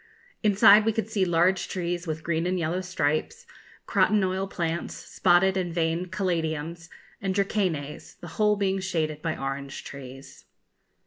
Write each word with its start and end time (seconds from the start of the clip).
Inside 0.41 0.83
we 0.83 0.93
could 0.93 1.11
see 1.11 1.25
large 1.25 1.67
trees 1.67 2.07
with 2.07 2.23
green 2.23 2.47
and 2.47 2.57
yellow 2.57 2.81
stripes, 2.81 3.45
croton 3.85 4.23
oil 4.23 4.47
plants, 4.47 4.95
spotted 4.95 5.55
and 5.55 5.71
veined 5.71 6.11
caladiums, 6.11 6.89
and 7.21 7.35
dracænas, 7.35 8.19
the 8.19 8.29
whole 8.29 8.55
being 8.55 8.79
shaded 8.79 9.21
by 9.21 9.37
orange 9.37 9.83
trees. 9.83 10.45